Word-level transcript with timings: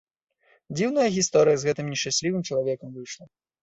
Дзіўная 0.77 1.05
гісторыя 1.17 1.57
з 1.61 1.71
гэтым 1.71 1.85
нешчаслівым 1.95 2.41
чалавекам 2.51 2.89
выйшла. 3.01 3.35